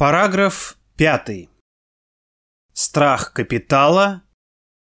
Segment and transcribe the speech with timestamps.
[0.00, 1.50] Параграф 5.
[2.72, 4.22] Страх капитала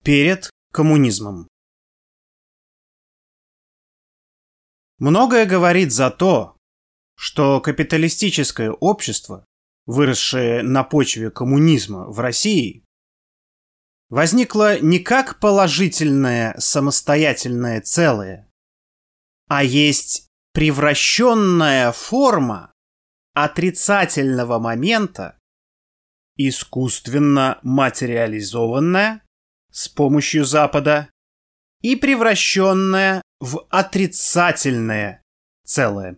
[0.02, 1.50] перед коммунизмом.
[4.98, 6.56] Многое говорит за то,
[7.18, 9.44] что капиталистическое общество,
[9.86, 12.86] выросшее на почве коммунизма в России,
[14.08, 18.50] возникло не как положительное самостоятельное целое,
[19.50, 22.72] а есть превращенная форма
[23.34, 25.38] отрицательного момента,
[26.36, 29.22] искусственно материализованная
[29.72, 31.10] с помощью Запада
[31.82, 35.22] и превращенная в отрицательное
[35.66, 36.18] целое.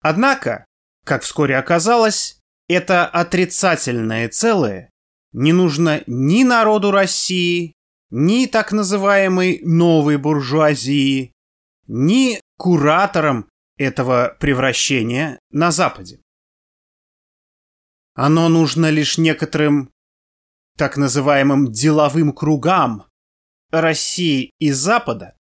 [0.00, 0.66] Однако,
[1.04, 2.38] как вскоре оказалось,
[2.68, 4.90] это отрицательное целое
[5.34, 7.74] не нужно ни народу России,
[8.10, 11.32] ни так называемой новой буржуазии,
[11.88, 16.20] ни кураторам этого превращения на Западе.
[18.14, 19.90] Оно нужно лишь некоторым
[20.76, 23.06] так называемым деловым кругам
[23.70, 25.36] России и Запада,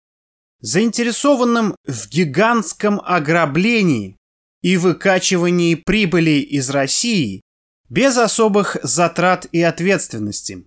[0.61, 4.17] заинтересованным в гигантском ограблении
[4.63, 7.43] и выкачивании прибыли из России
[7.89, 10.67] без особых затрат и ответственности,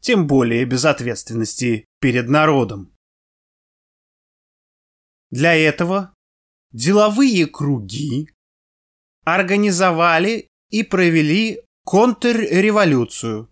[0.00, 2.94] тем более без ответственности перед народом.
[5.30, 6.13] Для этого
[6.74, 8.28] деловые круги
[9.24, 13.50] организовали и провели контрреволюцию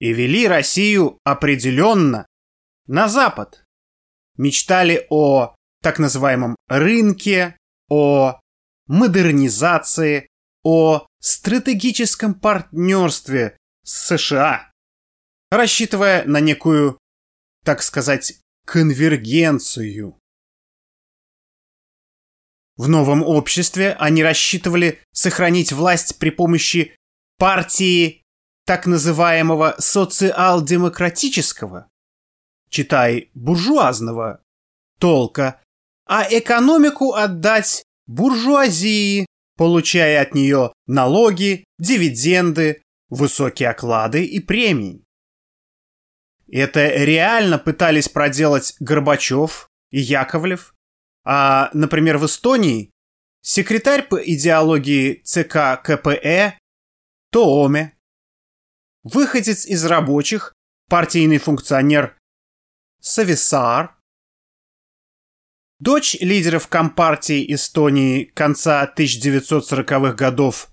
[0.00, 2.26] и вели Россию определенно
[2.86, 3.64] на Запад.
[4.36, 7.56] Мечтали о так называемом рынке,
[7.88, 8.40] о
[8.86, 10.28] модернизации,
[10.62, 14.72] о стратегическом партнерстве с США,
[15.50, 16.98] рассчитывая на некую,
[17.64, 20.18] так сказать, конвергенцию.
[22.76, 26.96] В новом обществе они рассчитывали сохранить власть при помощи
[27.38, 28.22] партии
[28.66, 31.88] так называемого социал-демократического,
[32.68, 34.42] читай, буржуазного
[34.98, 35.60] толка,
[36.06, 39.26] а экономику отдать буржуазии,
[39.56, 45.04] получая от нее налоги, дивиденды, высокие оклады и премии.
[46.48, 50.73] Это реально пытались проделать Горбачев и Яковлев,
[51.24, 52.90] а, например, в Эстонии
[53.42, 56.58] секретарь по идеологии ЦК КПЭ
[57.30, 57.96] Тооме,
[59.02, 60.54] выходец из рабочих,
[60.88, 62.16] партийный функционер
[63.00, 63.96] Сависар,
[65.78, 70.70] дочь лидеров Компартии Эстонии конца 1940-х годов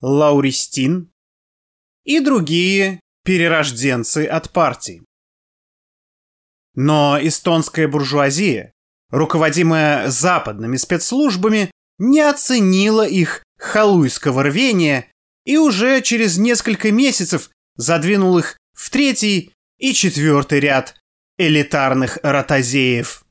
[0.00, 1.12] Лауристин
[2.04, 5.04] и другие перерожденцы от партии.
[6.74, 8.71] Но эстонская буржуазия
[9.12, 15.08] руководимая западными спецслужбами, не оценила их халуйского рвения
[15.44, 20.96] и уже через несколько месяцев задвинул их в третий и четвертый ряд
[21.38, 23.24] элитарных ротозеев.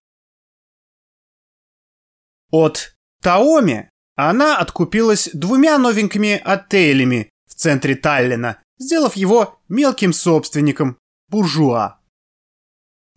[2.51, 10.97] От Таоми она откупилась двумя новенькими отелями в центре Таллина, сделав его мелким собственником,
[11.29, 12.00] буржуа.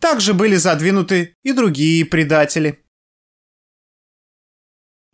[0.04, 2.84] Также были задвинуты и другие предатели.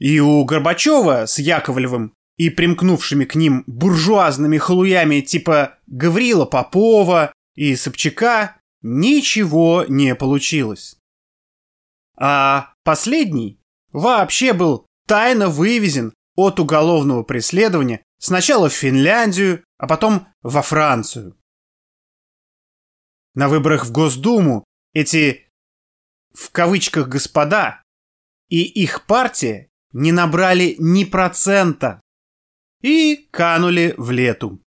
[0.01, 7.77] И у Горбачева с Яковлевым и примкнувшими к ним буржуазными халуями типа Гаврила Попова и
[7.77, 10.99] Собчака ничего не получилось.
[12.17, 13.61] А последний
[13.93, 21.37] вообще был тайно вывезен от уголовного преследования сначала в Финляндию, а потом во Францию.
[23.35, 25.49] На выборах в Госдуму эти
[26.33, 27.83] в кавычках господа
[28.49, 32.01] и их партия не набрали ни процента
[32.81, 34.63] и канули в лету.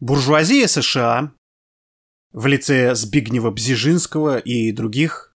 [0.00, 1.34] Буржуазия США
[2.32, 5.34] в лице Збигнева Бзижинского и других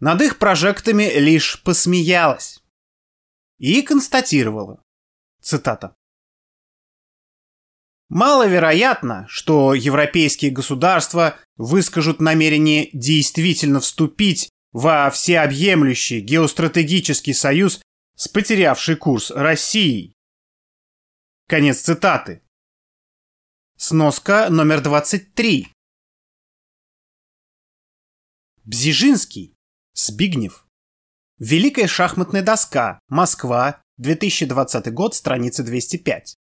[0.00, 2.60] над их прожектами лишь посмеялась
[3.58, 4.82] и констатировала,
[5.40, 5.94] цитата,
[8.12, 17.80] Маловероятно, что европейские государства выскажут намерение действительно вступить во всеобъемлющий геостратегический союз
[18.14, 20.12] с потерявшей курс Россией.
[21.48, 22.42] Конец цитаты.
[23.78, 25.68] Сноска номер 23.
[28.64, 29.54] Бзижинский.
[29.94, 30.66] Сбигнев.
[31.38, 33.00] Великая шахматная доска.
[33.08, 33.82] Москва.
[33.96, 35.14] 2020 год.
[35.14, 36.36] Страница 205.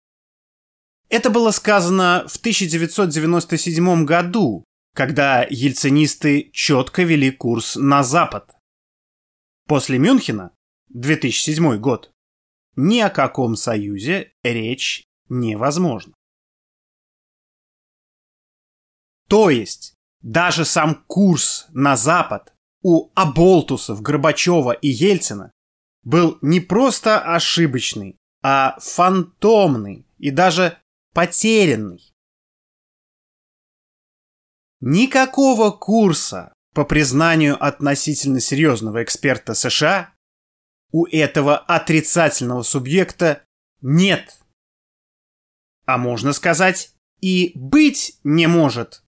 [1.09, 8.55] Это было сказано в 1997 году, когда ельцинисты четко вели курс на Запад.
[9.67, 10.51] После Мюнхена
[10.89, 12.11] 2007 год,
[12.75, 16.13] ни о каком союзе речь невозможна.
[19.29, 25.51] То есть, даже сам курс на Запад у Аболтусов, Горбачева и Ельцина
[26.03, 30.77] был не просто ошибочный, а фантомный и даже
[31.17, 32.13] потерянный.
[34.81, 40.13] Никакого курса, по признанию относительно серьезного эксперта США,
[40.91, 43.43] у этого отрицательного субъекта
[43.81, 44.37] нет.
[45.87, 49.01] А можно сказать, и быть не может.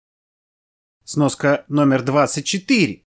[1.04, 3.04] Сноска номер 24.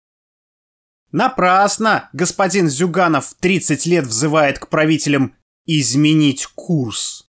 [1.12, 7.31] Напрасно господин Зюганов 30 лет взывает к правителям изменить курс.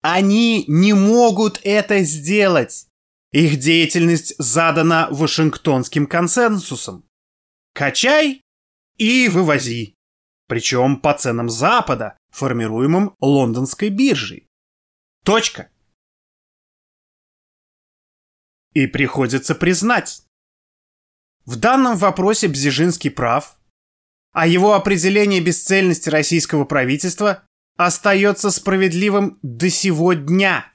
[0.00, 2.86] Они не могут это сделать.
[3.32, 7.04] Их деятельность задана Вашингтонским консенсусом.
[7.74, 8.42] Качай
[8.96, 9.94] и вывози.
[10.46, 14.46] Причем по ценам Запада, формируемым лондонской биржей.
[15.24, 15.70] Точка.
[18.72, 20.22] И приходится признать,
[21.44, 23.58] в данном вопросе Бзижинский прав,
[24.32, 27.47] а его определение бесцельности российского правительства
[27.78, 30.74] остается справедливым до сего дня.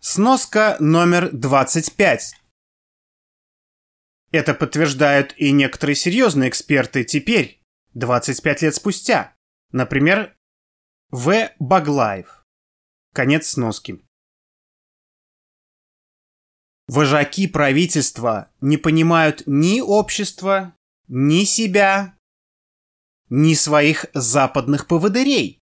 [0.00, 2.34] Сноска номер 25.
[4.32, 7.62] Это подтверждают и некоторые серьезные эксперты теперь,
[7.94, 9.36] 25 лет спустя.
[9.70, 10.36] Например,
[11.10, 11.52] В.
[11.60, 12.44] Баглаев.
[13.14, 14.04] Конец сноски.
[16.88, 20.76] Вожаки правительства не понимают ни общества,
[21.06, 22.18] ни себя,
[23.32, 25.58] ни своих западных поводырей.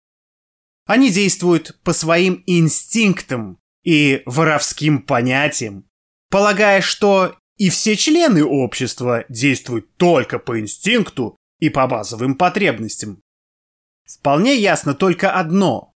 [0.85, 5.89] Они действуют по своим инстинктам и воровским понятиям,
[6.29, 13.23] полагая, что и все члены общества действуют только по инстинкту и по базовым потребностям.
[14.05, 15.95] Вполне ясно только одно.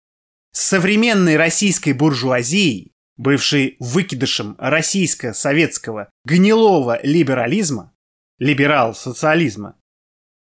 [0.52, 7.92] С современной российской буржуазией бывший выкидышем российско-советского гнилого либерализма,
[8.38, 9.80] либерал-социализма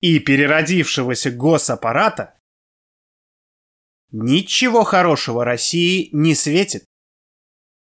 [0.04, 2.34] и переродившегося госаппарата,
[4.12, 6.84] ничего хорошего России не светит.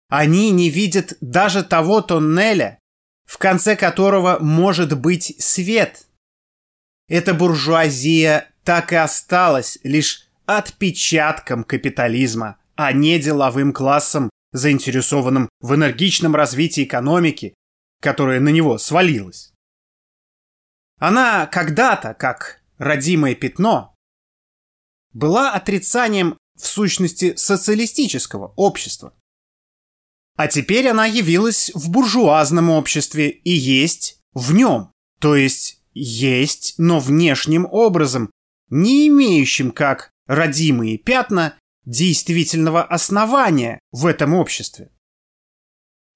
[0.07, 2.77] Они не видят даже того тоннеля,
[3.25, 6.05] в конце которого может быть свет.
[7.07, 16.35] Эта буржуазия так и осталась лишь отпечатком капитализма, а не деловым классом заинтересованным в энергичном
[16.35, 17.55] развитии экономики,
[17.99, 19.54] которая на него свалилась.
[20.97, 23.95] Она когда-то, как родимое пятно,
[25.13, 29.13] была отрицанием в сущности социалистического общества.
[30.35, 36.99] А теперь она явилась в буржуазном обществе и есть в нем, то есть есть, но
[36.99, 38.29] внешним образом,
[38.69, 44.91] не имеющим как родимые пятна действительного основания в этом обществе.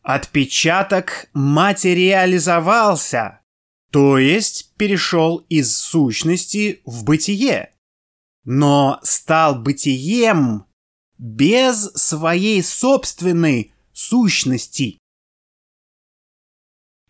[0.01, 3.38] Отпечаток материализовался,
[3.91, 7.73] то есть перешел из сущности в бытие,
[8.43, 10.65] но стал бытием
[11.17, 14.99] без своей собственной сущности.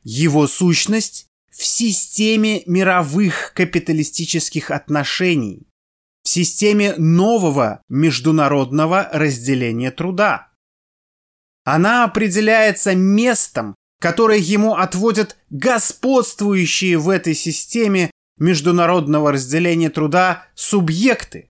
[0.04, 5.68] Его сущность в системе мировых капиталистических отношений,
[6.24, 10.52] в системе нового международного разделения труда.
[11.66, 21.50] Она определяется местом, которое ему отводят господствующие в этой системе международного разделения труда субъекты.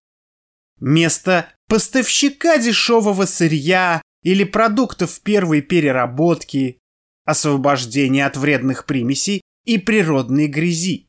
[0.79, 6.79] Место поставщика дешевого сырья или продуктов первой переработки,
[7.25, 11.08] освобождения от вредных примесей и природной грязи.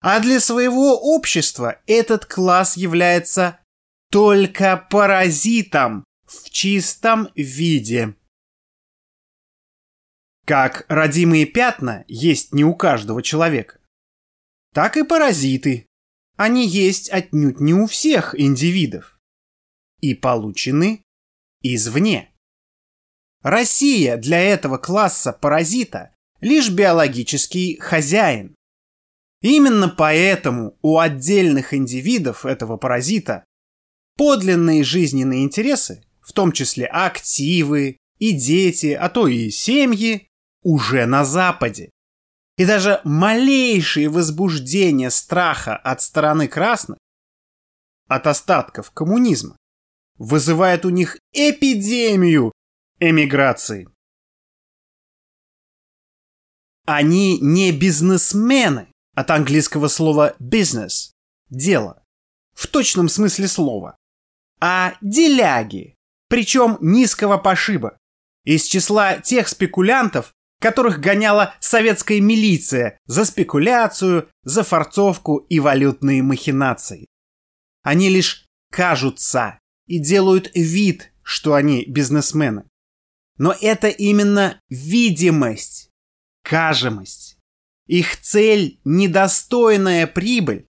[0.00, 3.58] А для своего общества этот класс является
[4.10, 8.14] только паразитом в чистом виде.
[10.48, 13.80] Как родимые пятна есть не у каждого человека,
[14.72, 15.84] так и паразиты.
[16.38, 19.20] Они есть отнюдь не у всех индивидов
[20.00, 21.02] и получены
[21.60, 22.32] извне.
[23.42, 28.54] Россия для этого класса паразита лишь биологический хозяин.
[29.42, 33.44] Именно поэтому у отдельных индивидов этого паразита
[34.16, 40.24] подлинные жизненные интересы, в том числе активы и дети, а то и семьи,
[40.62, 41.90] уже на Западе.
[42.56, 46.98] И даже малейшие возбуждения страха от стороны красных,
[48.08, 49.56] от остатков коммунизма,
[50.16, 52.52] вызывает у них эпидемию
[52.98, 53.88] эмиграции.
[56.86, 58.88] Они не бизнесмены,
[59.18, 61.10] от английского слова business–
[61.50, 62.04] дело,
[62.54, 63.96] в точном смысле слова,
[64.60, 65.96] а деляги,
[66.28, 67.98] причем низкого пошиба,
[68.44, 77.06] из числа тех спекулянтов, которых гоняла советская милиция за спекуляцию, за форцовку и валютные махинации.
[77.82, 82.64] Они лишь кажутся и делают вид, что они бизнесмены.
[83.38, 85.90] Но это именно видимость,
[86.42, 87.38] кажемость.
[87.86, 90.66] Их цель– недостойная прибыль,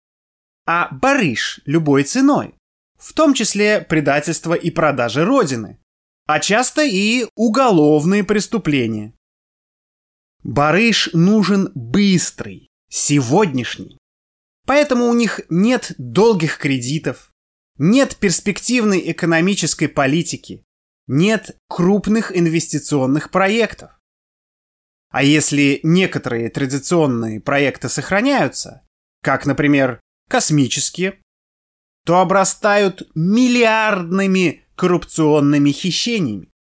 [0.66, 2.54] а барыш любой ценой,
[2.98, 5.78] в том числе предательство и продажи Родины,
[6.26, 9.14] а часто и уголовные преступления.
[10.46, 13.98] Барыш нужен быстрый, сегодняшний.
[14.64, 17.32] Поэтому у них нет долгих кредитов,
[17.78, 20.64] нет перспективной экономической политики,
[21.08, 23.90] нет крупных инвестиционных проектов.
[25.10, 28.86] А если некоторые традиционные проекты сохраняются,
[29.24, 31.20] как, например, космические,
[32.04, 36.52] то обрастают миллиардными коррупционными хищениями.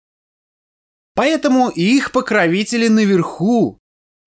[1.14, 3.78] Поэтому их покровители наверху,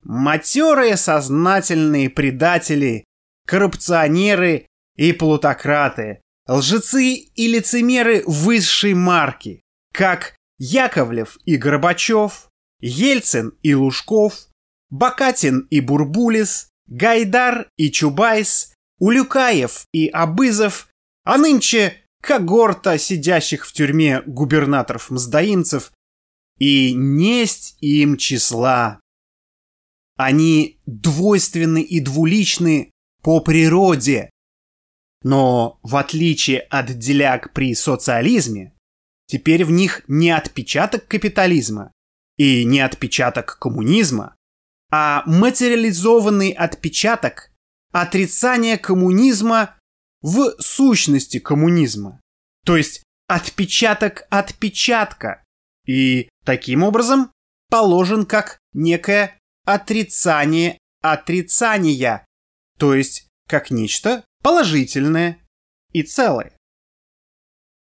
[0.03, 3.03] матерые сознательные предатели,
[3.45, 9.61] коррупционеры и плутократы, лжецы и лицемеры высшей марки,
[9.93, 14.47] как Яковлев и Горбачев, Ельцин и Лужков,
[14.89, 20.87] Бакатин и Бурбулис, Гайдар и Чубайс, Улюкаев и Абызов,
[21.25, 25.91] а нынче когорта сидящих в тюрьме губернаторов-мздоимцев
[26.59, 28.99] и несть им числа.
[30.15, 34.29] Они двойственны и двуличны по природе.
[35.23, 38.73] Но в отличие от деляг при социализме,
[39.27, 41.91] теперь в них не отпечаток капитализма
[42.37, 44.35] и не отпечаток коммунизма,
[44.91, 47.51] а материализованный отпечаток
[47.91, 49.75] отрицания коммунизма
[50.21, 52.21] в сущности коммунизма.
[52.65, 55.43] То есть отпечаток отпечатка,
[55.87, 57.31] и таким образом
[57.69, 62.25] положен как некое отрицание отрицания,
[62.77, 65.39] то есть как нечто положительное
[65.93, 66.53] и целое.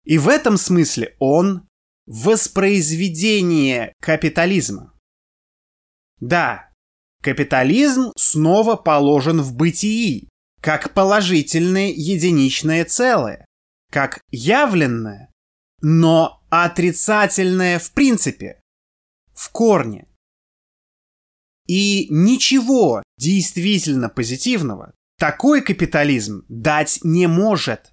[0.05, 1.69] И в этом смысле он
[2.07, 4.95] воспроизведение капитализма.
[6.21, 6.71] Да,
[7.23, 10.29] капитализм снова положен в бытии,
[10.61, 13.45] как положительное единичное целое,
[13.91, 15.31] как явленное,
[15.81, 18.61] но отрицательное в принципе,
[19.35, 20.07] в корне.
[21.67, 27.93] И ничего действительно позитивного такой капитализм дать не может.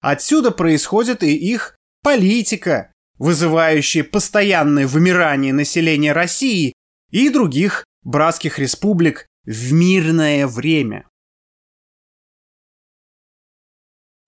[0.00, 6.72] Отсюда происходит и их политика, вызывающая постоянное вымирание населения России
[7.10, 11.08] и других братских республик в мирное время.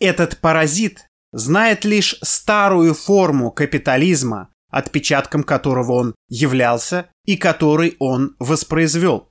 [0.01, 9.31] Этот паразит знает лишь старую форму капитализма, отпечатком которого он являлся и который он воспроизвел.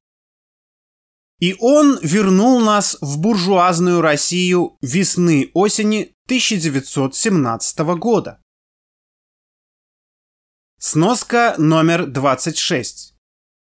[1.40, 8.42] И он вернул нас в буржуазную Россию весны-осени 1917 года.
[10.78, 13.16] Сноска номер 26.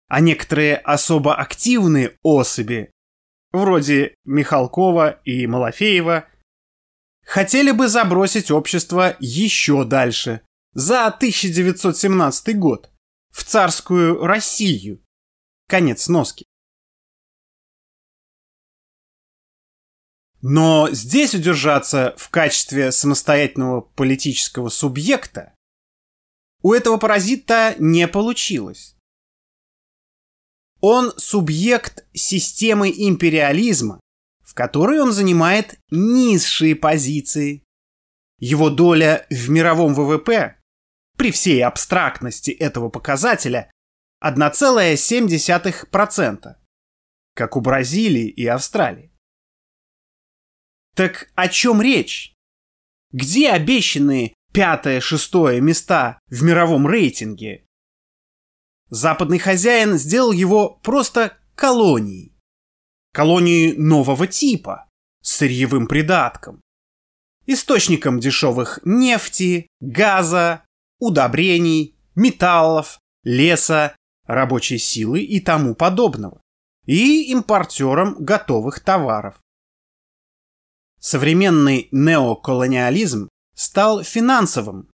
[0.08, 2.90] А некоторые особо активные особи,
[3.52, 6.26] вроде Михалкова и Малафеева,
[7.26, 10.40] хотели бы забросить общество еще дальше,
[10.72, 12.90] за 1917 год,
[13.30, 15.02] в царскую Россию.
[15.68, 16.46] Конец носки.
[20.40, 25.56] Но здесь удержаться в качестве самостоятельного политического субъекта
[26.62, 28.96] у этого паразита не получилось.
[30.80, 34.00] Он субъект системы империализма,
[34.56, 37.62] которой он занимает низшие позиции.
[38.38, 40.56] Его доля в мировом ВВП,
[41.18, 43.70] при всей абстрактности этого показателя,
[44.24, 46.56] 1,7%,
[47.34, 49.12] как у Бразилии и Австралии.
[50.94, 52.32] Так о чем речь?
[53.12, 57.66] Где обещанные пятое-шестое места в мировом рейтинге?
[58.88, 62.35] Западный хозяин сделал его просто колонией
[63.16, 64.90] колонии нового типа,
[65.22, 66.60] с сырьевым придатком,
[67.46, 70.64] источником дешевых нефти, газа,
[70.98, 73.96] удобрений, металлов, леса,
[74.26, 76.42] рабочей силы и тому подобного,
[76.84, 79.36] и импортером готовых товаров.
[81.00, 84.90] Современный неоколониализм стал финансовым.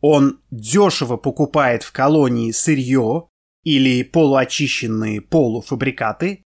[0.00, 3.28] Он дешево покупает в колонии сырье
[3.62, 6.44] или полуочищенные полуфабрикаты,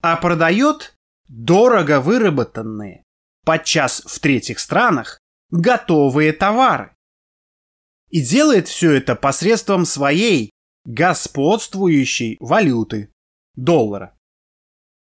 [0.00, 0.94] а продает
[1.28, 3.04] дорого выработанные,
[3.44, 6.94] подчас в третьих странах, готовые товары.
[8.08, 10.50] И делает все это посредством своей
[10.84, 13.12] господствующей валюты–
[13.54, 14.16] доллара.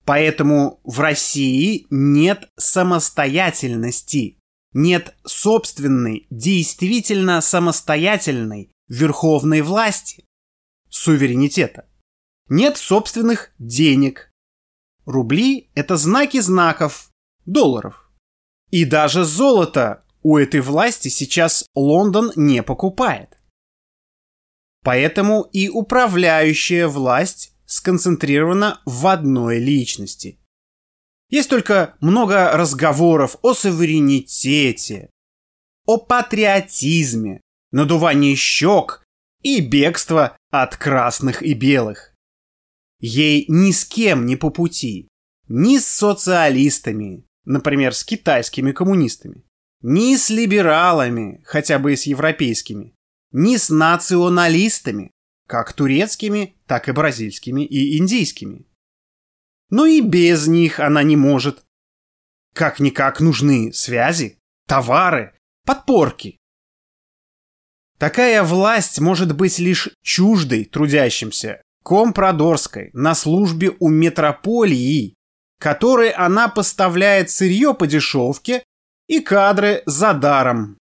[0.05, 4.39] Поэтому в России нет самостоятельности,
[4.75, 10.25] нет собственной, действительно самостоятельной верховной власти,
[10.91, 11.89] суверенитета.
[12.49, 14.31] Нет собственных денег.
[15.07, 17.11] Рубли– это знаки знаков,
[17.45, 18.11] долларов.
[18.71, 23.39] И даже золото у этой власти сейчас Лондон не покупает.
[24.83, 30.39] Поэтому и управляющая власть сконцентрирована в одной личности.
[31.31, 35.11] Есть только много разговоров о суверенитете,
[35.87, 37.41] о патриотизме,
[37.73, 39.05] надувании щек
[39.43, 42.14] и бегство от красных и белых.
[43.07, 45.09] Ей ни с кем не по пути,
[45.47, 49.45] ни с социалистами, например, с китайскими коммунистами,
[49.83, 52.95] ни с либералами, хотя бы и с европейскими,
[53.31, 55.11] ни с националистами,
[55.47, 58.67] как турецкими, так и бразильскими и индийскими.
[59.69, 61.63] Но и без них она не может.
[62.55, 65.35] Как-никак нужны связи, товары,
[65.67, 66.39] подпорки.
[67.99, 75.15] Такая власть может быть лишь чуждой трудящимся, компрадорской, на службе у метрополии,
[75.61, 78.65] которой она поставляет сырье по дешевке
[79.07, 80.79] и кадры за даром.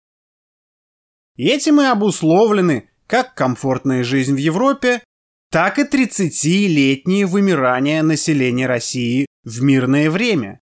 [1.36, 5.03] Этим и обусловлены как комфортная жизнь в Европе,
[5.51, 10.60] так и 30-летнее вымирание населения России в мирное время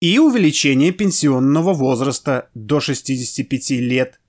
[0.00, 4.20] и увеличение пенсионного возраста до 65 лет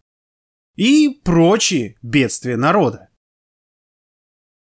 [0.75, 3.09] и прочие бедствия народа.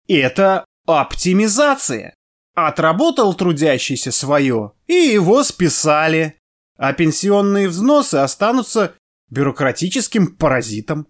[0.08, 2.14] Это оптимизация.
[2.54, 6.38] Отработал трудящийся свое, и его списали,
[6.76, 8.94] а пенсионные взносы останутся
[9.30, 11.06] бюрократическим паразитом.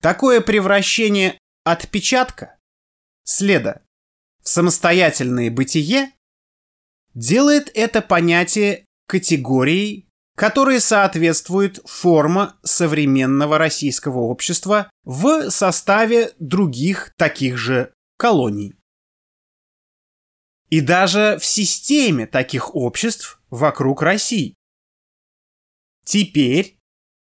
[0.00, 2.56] Такое превращение отпечатка,
[3.22, 3.82] следа,
[4.42, 6.12] в самостоятельное бытие
[7.14, 17.92] делает это понятие категорией, которой соответствует форма современного российского общества в составе других таких же
[18.18, 18.74] колоний.
[20.68, 24.54] И даже в системе таких обществ вокруг России.
[26.04, 26.78] Теперь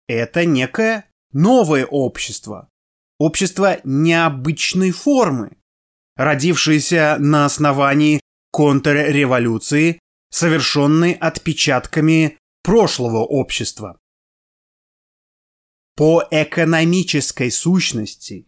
[0.06, 2.70] это некое новое общество,
[3.18, 5.58] общество необычной формы,
[6.14, 8.20] родившееся на основании
[8.52, 9.98] контрреволюции,
[10.30, 13.98] совершенной отпечатками прошлого общества.
[15.94, 18.46] По экономической сущности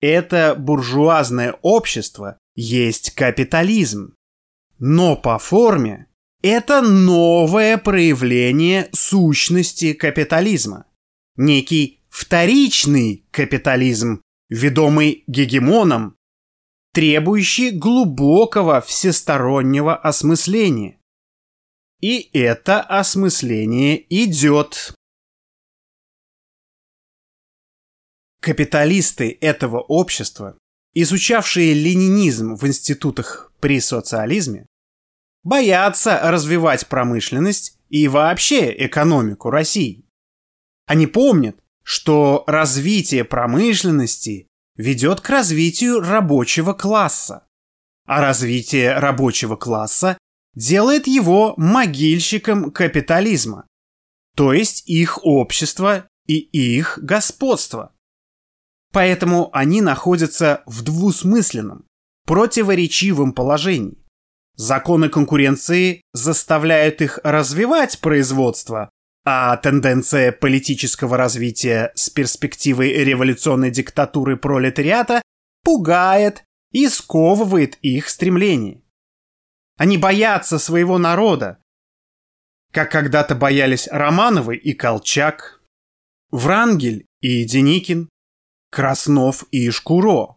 [0.00, 4.14] это буржуазное общество есть капитализм,
[4.78, 6.06] но по форме
[6.42, 10.86] это новое проявление сущности капитализма,
[11.36, 16.16] некий вторичный капитализм, ведомый гегемоном,
[16.92, 20.98] требующий глубокого всестороннего осмысления.
[22.00, 24.94] И это осмысление идет.
[28.40, 30.56] Капиталисты этого общества,
[30.94, 34.66] изучавшие ленинизм в институтах при социализме,
[35.42, 40.04] боятся развивать промышленность и вообще экономику России.
[40.86, 44.46] Они помнят, что развитие промышленности
[44.76, 47.46] ведет к развитию рабочего класса,
[48.06, 50.16] а развитие рабочего класса
[50.54, 53.66] делает его могильщиком капитализма,
[54.36, 57.94] то есть их общества и их господства.
[58.92, 61.86] Поэтому они находятся в двусмысленном,
[62.26, 63.98] противоречивом положении.
[64.56, 68.90] Законы конкуренции заставляют их развивать производство,
[69.24, 75.22] а тенденция политического развития с перспективой революционной диктатуры пролетариата
[75.62, 78.82] пугает и сковывает их стремление.
[79.76, 81.58] Они боятся своего народа,
[82.72, 85.62] как когда-то боялись Романовы и Колчак,
[86.30, 88.08] Врангель и Деникин,
[88.70, 90.36] Краснов и Шкуро.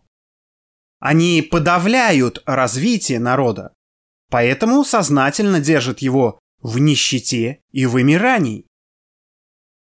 [1.00, 3.74] Они подавляют развитие народа,
[4.30, 8.68] поэтому сознательно держат его в нищете и вымирании.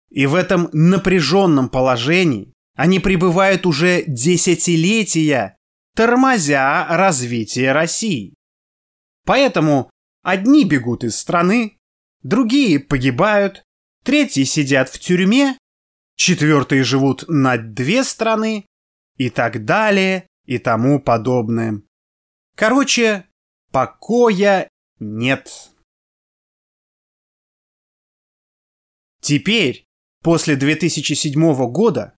[0.09, 5.57] И в этом напряженном положении они пребывают уже десятилетия,
[5.95, 8.35] тормозя развитие России.
[9.25, 9.89] Поэтому
[10.23, 11.77] одни бегут из страны,
[12.21, 13.63] другие погибают,
[14.03, 15.57] третьи сидят в тюрьме,
[16.17, 18.65] четвертые живут на две страны
[19.15, 21.81] и так далее и тому подобное.
[22.55, 23.25] Короче,
[23.71, 24.67] покоя
[24.99, 25.71] нет.
[29.21, 29.85] Теперь,
[30.23, 32.15] после 2007 года,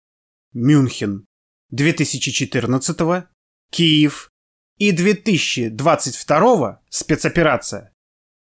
[0.53, 1.25] Мюнхен,
[1.69, 3.25] 2014,
[3.71, 4.31] Киев
[4.77, 7.93] и 2022 спецоперация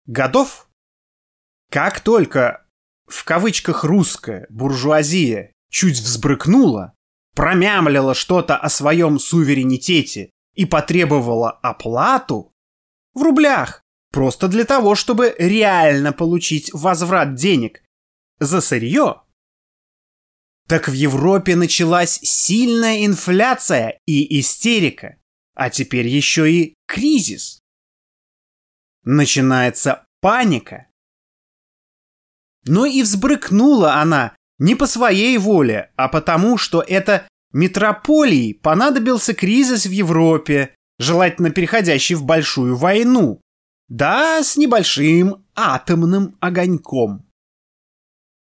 [0.07, 0.69] годов?
[1.71, 2.62] Как только
[3.13, 6.95] в кавычках русская буржуазия чуть взбрыкнула,
[7.35, 12.53] промямлила что-то о своем суверенитете и потребовала оплату
[13.15, 17.83] в рублях, просто для того, чтобы реально получить возврат денег
[18.39, 19.23] за сырье,
[20.67, 25.19] так в Европе началась сильная инфляция и истерика,
[25.55, 27.61] а теперь еще и кризис.
[29.05, 30.87] Начинается паника.
[32.67, 39.87] Но и взбрыкнула она не по своей воле, а потому, что это метрополии понадобился кризис
[39.87, 43.41] в Европе, желательно переходящий в большую войну.
[43.89, 47.29] Да, с небольшим атомным огоньком.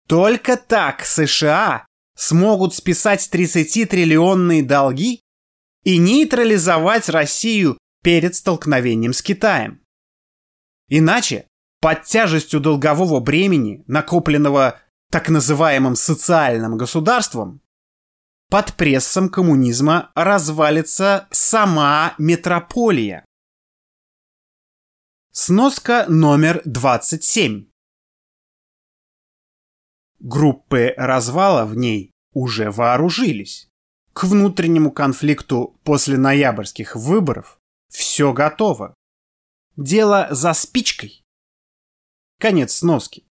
[0.09, 5.21] Только так США смогут списать 30-триллионные долги
[5.85, 9.81] и нейтрализовать Россию перед столкновением с Китаем.
[10.89, 11.47] Иначе,
[11.81, 17.63] под тяжестью долгового бремени, накопленного так называемым социальным государством,
[18.51, 23.25] под прессом коммунизма развалится сама метрополия.
[25.33, 27.67] Сноска номер 27.
[30.19, 33.69] Группы развала в ней уже вооружились.
[34.13, 38.95] К внутреннему конфликту после ноябрьских выборов все готово.
[39.77, 41.23] Дело за спичкой.
[42.39, 43.25] Конец сноски.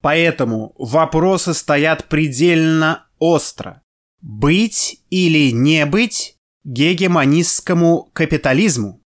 [0.00, 3.82] Поэтому вопросы стоят предельно остро.
[4.20, 9.02] Быть или не быть гегемонистскому капитализму?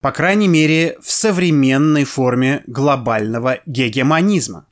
[0.00, 4.68] По крайней мере, в современной форме глобального гегемонизма.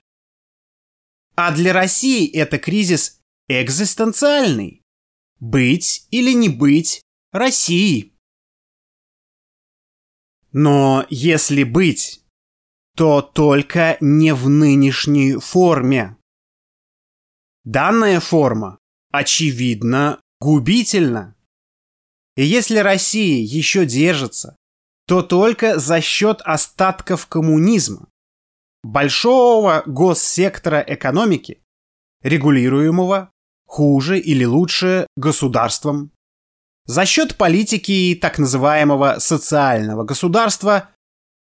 [1.36, 4.82] А для России это кризис экзистенциальный.
[5.38, 8.15] Быть или не быть Россией.
[10.58, 12.22] Но если быть,
[12.96, 16.16] то только не в нынешней форме.
[17.64, 18.78] Данная форма,
[19.12, 21.36] очевидно, губительна.
[22.36, 24.56] И если Россия еще держится
[25.06, 28.08] то только за счет остатков коммунизма,
[28.82, 31.60] большого госсектора экономики,
[32.22, 33.30] регулируемого
[33.66, 36.12] хуже или лучше государством,
[36.86, 40.90] за счет политики так называемого социального государства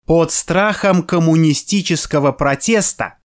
[0.07, 3.19] под страхом коммунистического протеста,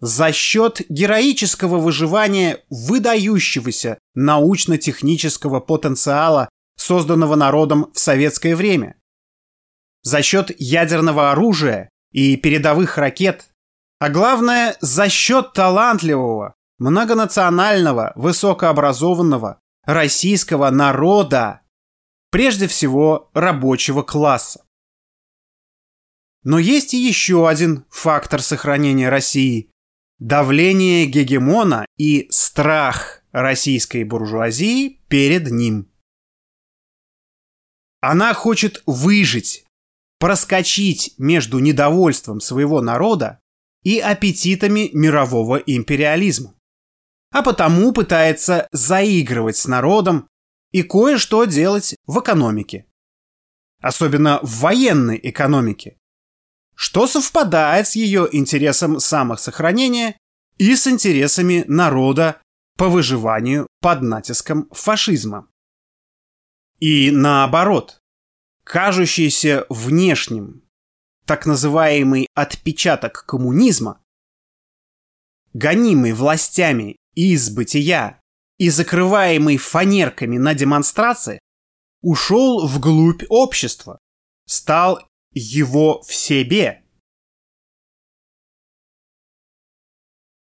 [0.00, 8.96] за счет героического выживания выдающегося научно-технического потенциала, созданного народом в советское время,
[10.02, 13.46] за счет ядерного оружия и передовых ракет,
[13.98, 21.62] а главное за счет талантливого, многонационального, высокообразованного российского народа,
[22.30, 24.64] прежде всего рабочего класса.
[26.42, 29.70] Но есть и еще один фактор сохранения России–
[30.18, 35.90] давление гегемона и страх российской буржуазии перед ним.
[38.00, 39.64] Она хочет выжить
[40.18, 43.40] проскочить между недовольством своего народа
[43.82, 46.54] и аппетитами мирового империализма.
[47.34, 50.28] А потому пытается заигрывать с народом
[50.70, 52.86] и кое-что делать в экономике.
[53.82, 55.98] Особенно в военной экономике.
[56.76, 60.16] Что совпадает с ее интересом самосохранения
[60.58, 62.40] и с интересами народа
[62.76, 65.48] по выживанию под натиском фашизма.
[66.78, 67.98] И наоборот,
[68.62, 70.62] кажущийся внешним,
[71.26, 74.00] так называемый отпечаток коммунизма,
[75.52, 78.20] гонимый властями из бытия
[78.58, 81.38] и закрываемый фанерками на демонстрации,
[82.02, 83.98] ушел вглубь общества,
[84.46, 86.82] стал его в себе.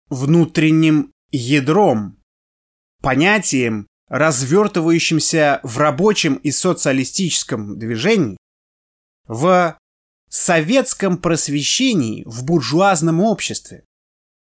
[0.08, 2.20] Внутренним ядром,
[3.00, 8.36] понятием, развертывающимся в рабочем и социалистическом движении,
[9.26, 9.78] в
[10.28, 13.84] советском просвещении в буржуазном обществе,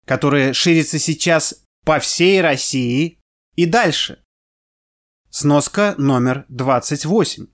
[0.06, 3.18] которое ширится сейчас по всей России
[3.56, 4.22] и дальше.
[5.30, 7.46] Сноска номер 28.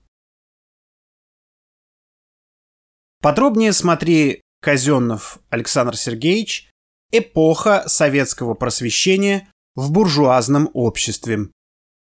[3.21, 6.69] Подробнее смотри Казенов Александр Сергеевич
[7.11, 11.49] «Эпоха советского просвещения в буржуазном обществе.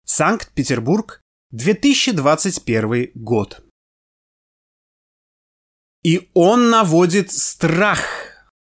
[0.04, 3.64] Санкт-Петербург, 2021 год.
[6.02, 8.00] И он наводит страх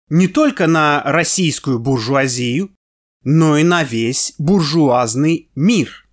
[0.10, 2.76] не только на российскую буржуазию,
[3.24, 6.08] но и на весь буржуазный мир.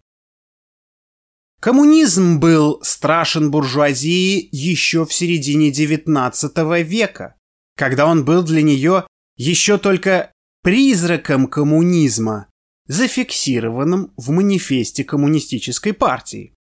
[1.60, 7.34] Коммунизм был страшен буржуазии еще в середине XIX века,
[7.76, 12.48] когда он был для нее еще только призраком коммунизма,
[12.86, 16.54] зафиксированным в манифесте коммунистической партии.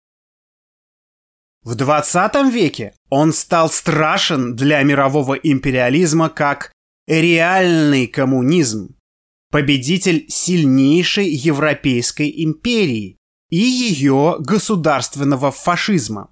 [1.64, 6.74] В 20 веке он стал страшен для мирового империализма как
[7.08, 8.96] реальный коммунизм,
[9.54, 13.20] победитель сильнейшей Европейской империи
[13.52, 16.32] и ее государственного фашизма.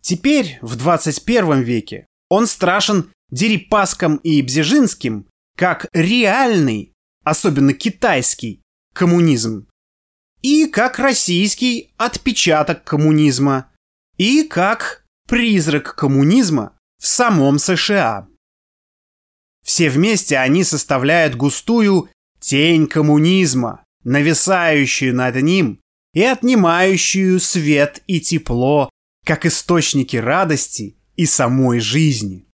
[0.00, 6.94] Теперь, в 21 веке, он страшен Дерипаском и Бзежинским как реальный,
[7.24, 8.62] особенно китайский,
[8.94, 9.68] коммунизм,
[10.40, 13.70] и как российский отпечаток коммунизма,
[14.16, 18.31] и как призрак коммунизма в самом США.
[19.64, 25.80] Все вместе они составляют густую тень коммунизма, нависающую над ним
[26.14, 28.90] и отнимающую свет и тепло,
[29.24, 32.46] как источники радости и самой жизни.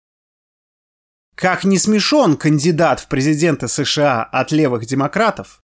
[1.34, 5.60] Как не смешон кандидат в президенты США от левых демократов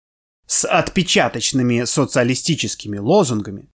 [0.46, 3.70] с отпечаточными социалистическими лозунгами,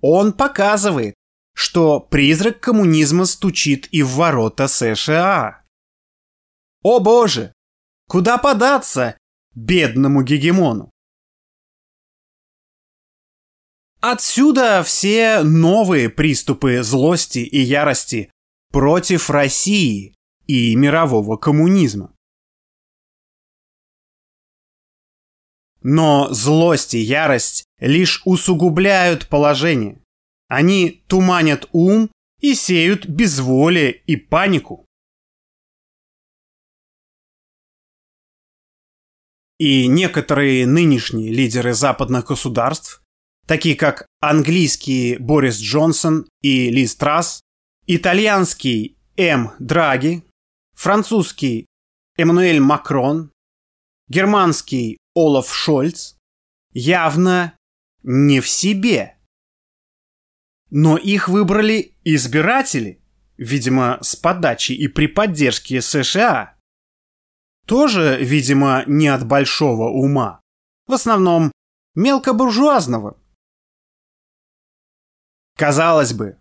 [0.00, 1.14] он показывает,
[1.54, 5.64] что призрак коммунизма стучит и в ворота США.
[6.90, 7.52] О боже!
[8.08, 9.18] Куда податься
[9.54, 10.90] бедному гегемону?
[14.00, 18.32] Отсюда все новые приступы злости и ярости
[18.72, 20.14] против России
[20.46, 22.16] и мирового коммунизма.
[25.82, 30.02] Но злость и ярость лишь усугубляют положение.
[30.46, 34.87] Они туманят ум и сеют безволие и панику.
[39.58, 43.02] И некоторые нынешние лидеры западных государств,
[43.46, 47.42] такие как английский Борис Джонсон и Ли Страс,
[47.86, 49.50] итальянский М.
[49.58, 50.22] Драги,
[50.74, 51.66] французский
[52.16, 53.32] Эммануэль Макрон,
[54.08, 56.14] германский Олаф Шольц,
[56.72, 57.54] явно
[58.04, 59.16] не в себе.
[60.70, 63.00] Но их выбрали избиратели,
[63.36, 66.57] видимо, с подачи и при поддержке США.
[67.68, 70.40] Тоже, видимо, не от большого ума.
[70.86, 71.52] В основном
[71.94, 73.18] мелкобуржуазного.
[75.54, 76.38] Казалось бы,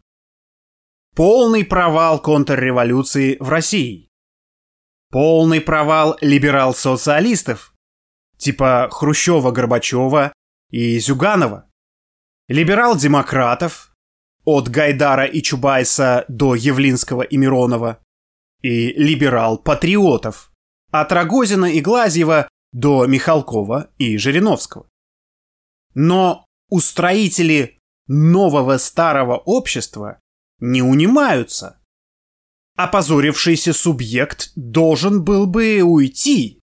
[1.16, 4.08] полный провал контрреволюции в России.
[5.12, 7.74] Полный провал либерал-социалистов,
[8.38, 10.32] типа Хрущева-Горбачева
[10.70, 11.70] и Зюганова.
[12.48, 13.94] Либерал-демократов,
[14.46, 18.00] от Гайдара и Чубайса до Явлинского и Миронова.
[18.62, 20.54] И либерал-патриотов,
[20.92, 24.88] от Рогозина и Глазьева до Михалкова и Жириновского.
[25.94, 30.20] Но устроители нового старого общества
[30.60, 31.80] не унимаются.
[32.76, 36.60] Опозорившийся субъект должен был бы уйти.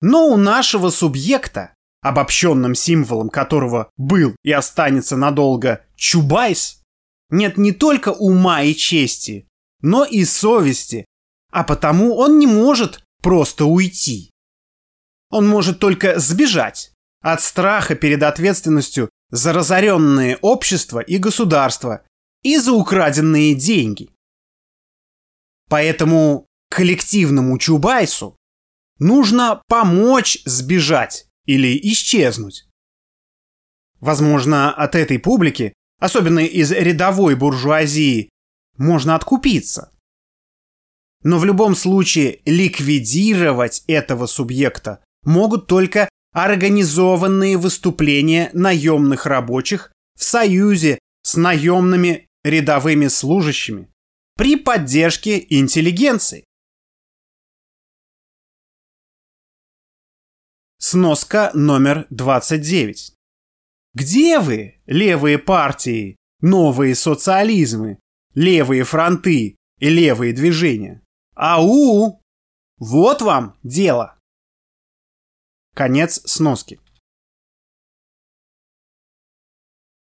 [0.00, 6.82] Но у нашего субъекта, обобщенным символом которого был и останется надолго Чубайс,
[7.30, 9.48] нет не только ума и чести,
[9.82, 11.04] но и совести,
[11.50, 14.30] а потому он не может просто уйти.
[15.30, 22.06] Он может только сбежать от страха перед ответственностью за разоренные общества и государства
[22.42, 24.10] и за украденные деньги.
[25.68, 28.36] Поэтому коллективному Чубайсу
[28.98, 32.68] нужно помочь сбежать или исчезнуть.
[34.00, 38.30] Возможно, от этой публики, особенно из рядовой буржуазии,
[38.76, 39.92] можно откупиться.
[41.22, 50.98] Но в любом случае ликвидировать этого субъекта могут только организованные выступления наемных рабочих в союзе
[51.22, 53.88] с наемными рядовыми служащими
[54.36, 56.44] при поддержке интеллигенции.
[60.78, 63.14] Сноска номер 29.
[63.94, 67.98] Где вы, левые партии, новые социализмы,
[68.34, 71.02] левые фронты и левые движения?
[71.40, 72.20] Ау!
[72.78, 74.18] Вот вам дело.
[75.72, 76.80] Конец сноски.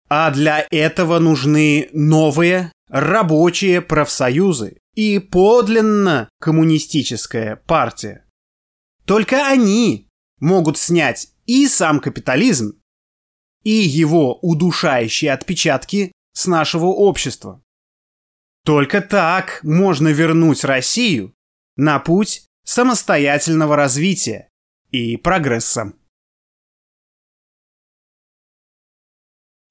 [0.10, 8.26] А для этого нужны новые рабочие профсоюзы и подлинно коммунистическая партия.
[9.06, 12.82] Только они могут снять и сам капитализм,
[13.62, 17.62] и его удушающие отпечатки с нашего общества.
[18.64, 21.34] Только так можно вернуть Россию
[21.76, 24.50] на путь самостоятельного развития
[24.92, 25.94] и прогресса.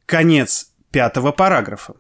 [0.06, 1.94] Конец пятого параграфа.